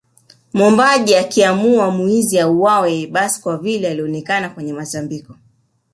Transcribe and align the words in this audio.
Mwombaji 0.53 1.15
akiamua 1.15 1.91
mwizi 1.91 2.39
auawe 2.39 3.07
basi 3.07 3.41
kwa 3.41 3.57
vile 3.57 3.91
anaonekana 3.91 4.49
kwenye 4.49 4.73
matambiko 4.73 5.35